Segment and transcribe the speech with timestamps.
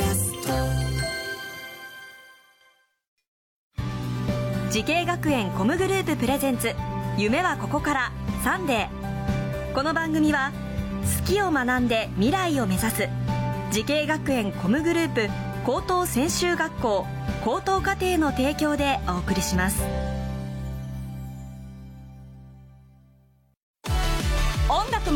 [0.00, 0.48] キャスト。
[4.70, 6.74] 滋慶学園 COM グループ presents
[7.18, 9.74] 夢はここからサンデー。
[9.74, 10.52] この番組は
[11.20, 13.08] 好きを学んで未来を目指す
[13.72, 15.28] 滋慶学園 COM グループ
[15.66, 17.06] 高等専修学校
[17.44, 19.82] 高等課程の提供でお送りします。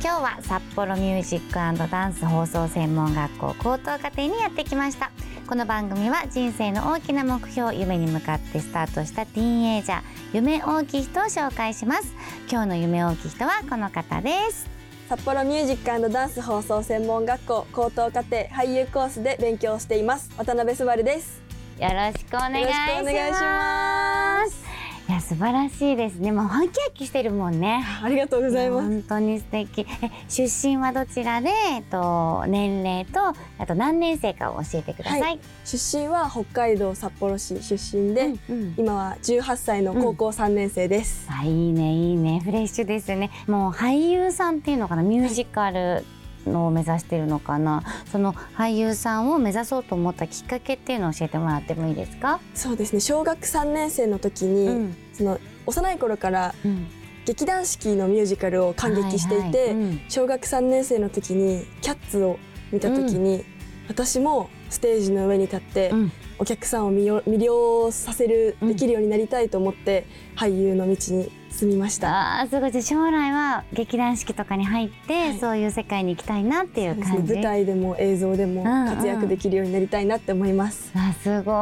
[0.00, 5.10] 今日は札幌ミュージックダンス放送専門学校高等課程にやってきました。
[5.48, 10.02] この番組は人生の大きな目標夢に向かってスタートしたティーンエイジャー
[10.34, 12.14] 夢大きい人を紹介します。
[12.48, 14.70] 今日の夢大きい人はこの方です。
[15.08, 20.30] 札幌ミュージックダンス放送専門学校高等課程俳優コースで勉強しています。
[20.38, 20.84] 渡辺す。
[20.84, 21.42] ばるです。
[21.80, 24.77] よろしくお願いします
[25.08, 26.32] いや素晴らしいですね。
[26.32, 27.82] もうハキハキしてるもんね。
[28.02, 28.88] ありがとうございます。
[28.88, 29.86] 本当に素敵。
[30.02, 31.48] え出身はどちらで？
[31.48, 35.40] えっと年齢とあと何年生かを教えてください、はい。
[35.64, 38.74] 出身は北海道札幌市出身で、うんうん。
[38.76, 42.42] 今は18歳の高校3年生です、あいいねいいね。
[42.44, 43.30] フレッシュですね。
[43.46, 45.02] もう俳優さんっていうのかな？
[45.02, 46.04] ミュージカル
[46.46, 47.82] のを目指してるのかな。
[48.10, 52.40] その俳優さんを目指そうと思ったきっかけっていうのを教えてもらってもいいですか？
[52.54, 53.00] そうですね。
[53.00, 54.96] 小学3年生の時に、うん。
[55.12, 56.86] その幼い頃からうん。
[57.24, 60.00] 劇団四季のミュージカルを感激していて、はいはいうん。
[60.08, 62.38] 小学3年生の時に「キャッツ」を
[62.72, 63.44] 見た時に、
[63.86, 66.12] 私もステージの上に立って、うん。
[66.38, 68.68] お客さんを魅了魅了させるうん。
[68.68, 72.40] できるようになりたいと思って、俳優の道に進みました。
[72.40, 72.82] あーすごい。
[72.82, 75.38] 将来は劇団四季とかに入って、はい。
[75.38, 77.34] そういう世界に行きたいなっていう感じ？
[77.34, 78.88] 舞台でも映像でもうんうん。
[78.94, 80.92] 活躍できるようになりたいなって思います。
[80.94, 81.52] あすご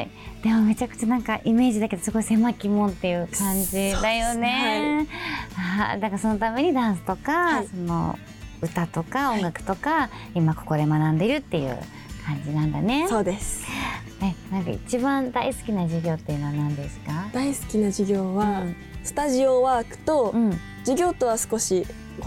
[0.00, 0.08] い。
[0.42, 5.08] でもめちゃくちゃなんかイメージだけどすごい狭き門っていう感じだよね、
[5.56, 7.66] あーだからそのためにダンスとか、はい。
[7.66, 8.16] その
[8.62, 11.76] 歌とか音楽とか、今ここで学んでるっていう
[12.24, 13.06] 感じなんだね。
[13.08, 13.66] そうです。
[14.20, 17.28] えなんか一番大好きな授業っていうのは何ですか？
[17.32, 18.62] 大好きな授業は、
[19.08, 21.86] スタジオワークと、うん、うん授業とは少し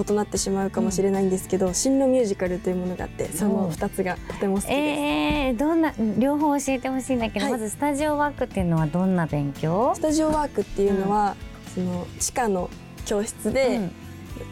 [0.10, 4.72] 異なってしまうかもしれないんですけど、進路ミュージカルというものがあってその2つがとても好きです。
[4.72, 7.54] えー、どんな両方教えてほしいんだけど、はい。
[7.54, 9.94] まずスタジオワークっていうのはどんな勉強？
[9.96, 11.36] スタジオワークっていうのは、
[11.74, 12.70] その地下の
[13.06, 13.90] 教室で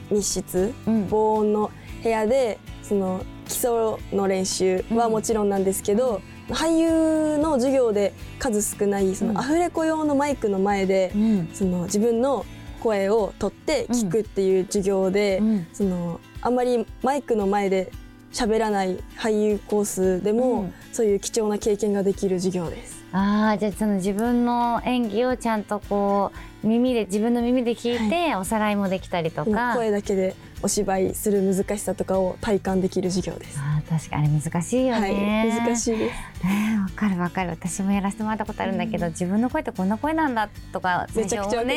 [0.10, 1.08] 密室、うん。
[1.08, 3.72] 防音の部屋でその基礎
[4.12, 6.22] の練習はもちろんなんですけど、
[6.54, 9.34] 俳優の授業で数少ないそうん。
[9.34, 11.50] のアフレコ用のマイクの前で、うん。
[11.54, 12.46] その自分の
[12.82, 15.68] 声を取って聞くっていう授業で、うん。
[15.74, 17.92] そのあんまりマイクの前で
[18.32, 20.74] 喋らない俳優コースでも、うん。
[20.92, 23.00] そういう貴重な経験ができる授業です。
[23.12, 26.32] ああじゃあその自分の演技をちゃんとこ
[26.64, 33.58] う耳で自分の耳で聞いておさらいもできたりとか、声だけでお芝居する難しさとかを体感できる授業です。
[33.60, 36.46] あー確かに難しいよね、はい、難しいです。
[36.46, 37.50] ねわかるわかる。
[37.52, 41.74] 私もやらせてもらったことあるんだけど、自分の声ってこんな声なんだとかめちゃくちゃ思う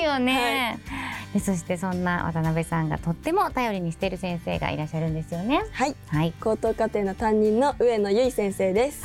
[0.00, 0.78] よね、
[1.34, 5.62] でそしてそんな渡辺さんがとっても頼りにしている先生がいらっしゃるんですよね。
[5.72, 6.32] はい、はい。
[6.40, 9.02] 高等課程の担任の上野由衣先生です。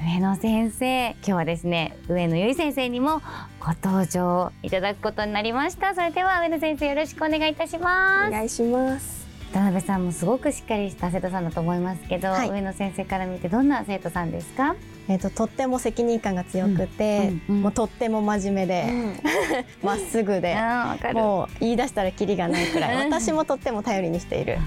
[0.00, 3.20] あ上野先生今日はですね上野由衣先生にも
[3.60, 5.94] ご登場いただくことになりました。
[5.94, 8.28] それでは上野先生よろしくお願いいたします。
[8.28, 9.26] お願いします。
[9.52, 12.50] 渡辺さんもすごくしっかりした生徒さんだと思いますけど、はい。
[12.50, 14.76] 上野先生から見てどんな生徒さんですか、
[15.08, 17.54] えっととっても責任感が強くて、うん。
[17.54, 17.56] うん。
[17.56, 17.62] うん。
[17.62, 18.84] もうとっても真面目で
[19.82, 20.56] ま、っすぐで、
[21.14, 23.12] もう言い出したらキリがないくらいうん。
[23.12, 24.58] 私もとっても頼りにしている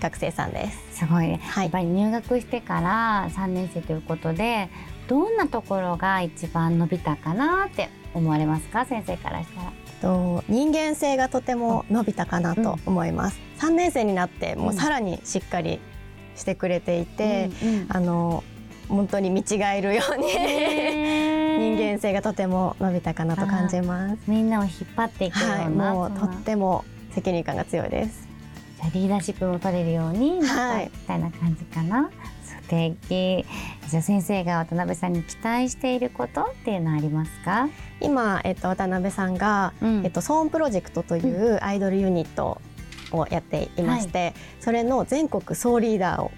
[0.00, 1.00] 学生さんです。
[1.00, 4.68] すごいね、はいやっぱり入学してから3年生ということで
[5.08, 8.84] どんなところが一番伸びたかなって思われますか？
[8.84, 9.72] 先生からしたら。
[10.00, 13.40] と人間性がとても伸びたかなと思います。
[13.58, 15.80] 3年生になってもうさらにしっかり
[16.36, 18.44] してくれていて、うんうんあの
[18.88, 20.28] 本当に見違えるように
[21.76, 24.18] 人間性がとても伸びたかなと感じます。
[24.26, 28.27] みんなを引っ張っていくような、はい、もうとっても責任感が強いです。
[28.80, 32.08] じゃあリーダーシップも取れるようになっみたいな感じかな。
[32.44, 33.44] 素敵。
[33.88, 37.68] じゃあ先生が渡辺さんに期待していることっていうのはありますか？
[38.00, 40.04] 今、えっと、渡辺さんが、うん。
[40.04, 42.60] えっと、ソーンプロジェクトというアイドルユニット
[43.10, 46.30] をやっていまして、それの全国総リーダーを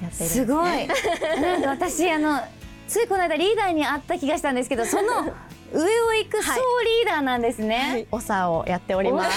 [0.00, 0.88] やってるすごい。
[1.40, 2.40] なんか私あの
[2.88, 5.24] ついこの間リーダーに会った気がしたんですけどその
[5.72, 9.30] 上を行く総リーダーなんですね、長をやっております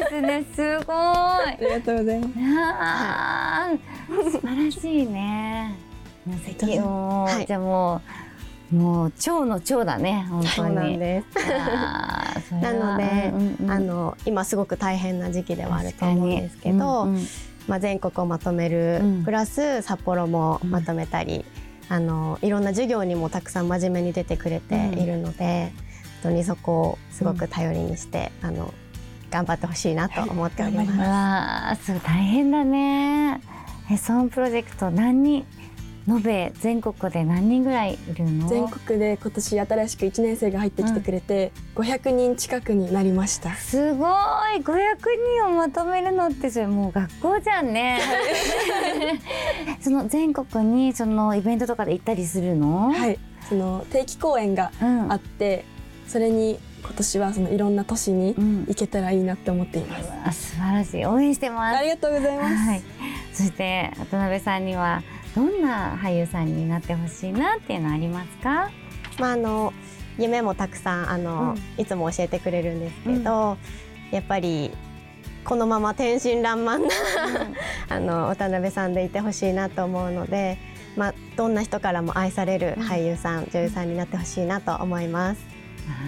[0.00, 0.44] ですね。
[0.54, 0.96] すごい。
[0.96, 3.68] ありがとうございま
[4.24, 4.32] す。
[4.32, 5.74] 素晴らしいね。
[6.26, 7.46] 素敵もう、はい。
[7.46, 8.00] じゃあも
[8.72, 10.26] うもう超の超だね。
[10.28, 10.74] 本当に。
[10.74, 12.54] なんです。
[12.54, 12.96] なは。
[12.96, 17.26] ので、うんうんあの今すごく大変な時期ではあると思うんですけど、うんうん。
[17.66, 19.24] まあ、全国をまとめる、うん。
[19.24, 21.44] プラス札幌もまとめたり、
[21.88, 25.72] あのいろんな授業にもたくさん真面目に出てくれているので、
[26.22, 28.74] 本当にそこをすごく頼りにして、あの
[29.30, 30.92] 頑張ってほしいなと思っております。
[30.92, 31.92] うわあす。
[31.92, 33.40] ごい大変だね。
[33.90, 35.46] えそのプロジェクト何人
[36.06, 38.48] 延べ全国で何人ぐらいいるの？
[38.48, 43.54] 全国で今年新しく1年生が入ってきてくれて、500人近くになりました。
[43.54, 44.08] すごい。
[44.62, 44.64] 500
[45.36, 48.00] 人をまとめるのってそれもう学校じゃんね。
[49.80, 52.92] その全国にそのイベントとかで行ったりするの？
[52.92, 53.18] はい。
[53.48, 55.64] その定期公演がうんあって
[56.08, 58.64] それに今年はそのいろんな都市にうん。
[58.66, 61.04] 行けたらいいなって思っています、あ素晴らしい。
[61.06, 61.76] 応援してます。
[61.76, 62.82] ありがとうございます、はい、
[63.32, 65.02] そして渡辺さんには
[65.36, 68.70] どんな俳優さんになってほしいなっていうのはありますか？
[69.18, 69.72] まああの
[70.18, 73.56] 夢もたくさんあの、いつも教えてくれるんですけど、
[74.10, 74.72] やっぱり
[75.44, 76.88] このまま天真爛漫な
[77.96, 80.58] あの渡辺さんでいてほしいなと思うので、
[80.96, 85.57] まあ、どんな人からも愛される俳優さん、女優さんになってほしいなと思います。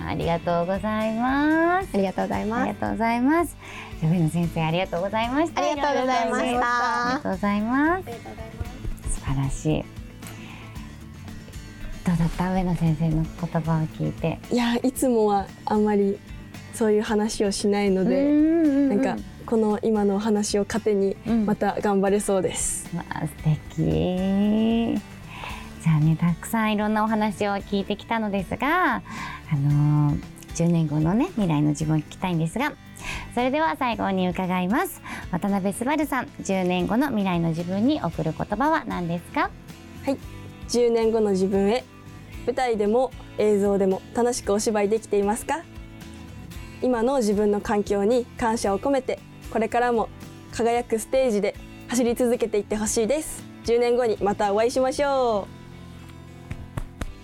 [0.05, 1.89] あありがとうございます。
[1.95, 2.67] ありがとうございあます。
[2.67, 3.57] りがとうございます。
[4.03, 5.63] 上野先生ありがとうございました。
[5.63, 6.47] ありがとうございました。
[6.47, 8.05] ありがとうございます。
[9.15, 9.85] 素晴らしい。
[12.05, 12.53] どうだった？
[12.53, 14.39] 上野先生の言葉を聞いて。
[14.51, 16.19] いやいつもはあんまり
[16.75, 18.25] そういう話をしないので、
[18.89, 21.47] ななんかこの今のお話を糧にうん。
[21.47, 23.29] また頑張れそうです、わあ素
[23.77, 24.99] 敵
[25.83, 29.03] じゃあねたくさんいろんなお話を聞いてきたのですがあ
[29.57, 30.21] のー
[30.55, 32.73] 10年後のね未来の自分を聞きたいんですが
[33.35, 35.01] それでは最後に伺います。
[35.31, 39.51] 渡辺昴さん10年後の未来の自分に送る言葉は何ですか
[40.69, 41.85] ？10年後の自分へ
[42.47, 45.63] 舞台でも映像でも楽しくお芝居できていますか？
[46.83, 49.21] 今の自分の環境に感謝を込めて
[49.53, 50.09] これからも
[50.53, 51.55] 輝くステージで
[51.89, 53.45] 走り続けていってほしいです。
[53.65, 55.60] 10年後にまたお会いしましょう。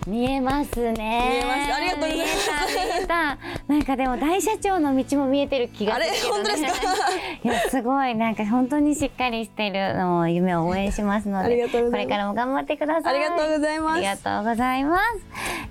[0.07, 0.93] 見えますね。
[0.93, 1.73] 見えます。
[1.73, 2.37] ありがとうございます。
[2.47, 3.37] 見えた見えた
[3.67, 6.87] なんかでも大社長の道も見えてる気がするね、本当ですか？
[7.43, 8.15] いやすごい。
[8.15, 12.07] なんか本当にしっかりしてるのを夢を応援しますのありでがとうございます。
[12.07, 13.15] これからも頑張ってください。
[13.15, 13.97] ありがとうございます。
[13.97, 14.97] ありがとうございま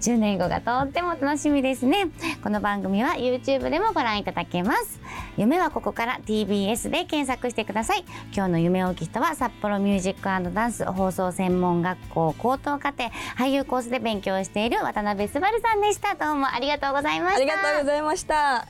[0.01, 0.11] す。
[0.11, 2.09] 10年後がとっても楽しみですね。
[2.43, 5.01] この番組は YouTube でもご覧いただけます。
[5.39, 8.05] 夢はここから TBS で検索してください。
[8.35, 13.05] 今日の夢を聞き人は札幌ミュージックダンス放送専門学校高等課程
[13.39, 16.15] 俳優コースで勉強している渡辺昴さんでした。
[16.15, 17.41] どうもありがとうございました。
[17.41, 18.67] ありがとうございました。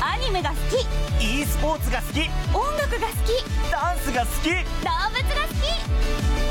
[0.00, 0.54] アニメが好
[1.18, 1.40] き。
[1.40, 2.20] E スポーツが好き。
[2.56, 3.72] 音楽が好き。
[3.72, 4.50] ダンスが好き。
[4.50, 5.66] 動物が好き。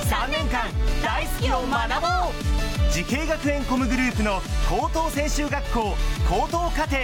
[0.10, 0.68] 3年間
[1.02, 2.92] 大好きを学ぼう。
[2.92, 5.96] 滋慶学園 COM グループの高等専修学校
[6.30, 6.98] 高等課程。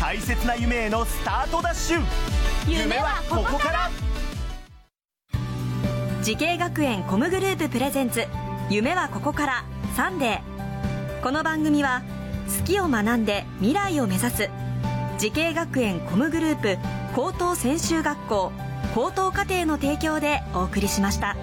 [0.00, 2.02] 大切な夢へのスタートダッシュ。
[2.66, 3.90] 夢はここから。
[6.22, 8.26] 滋慶学園 COM グループ presents。
[8.70, 9.64] 夢はここから。
[9.94, 11.22] サンデー。
[11.22, 12.00] この番組は
[12.50, 14.50] 好きを学んで未来を目指す
[15.18, 16.78] 滋慶学園 COM グループ
[17.14, 18.52] 高等専修学校
[18.94, 21.36] 高等課程の提供でお送りしました。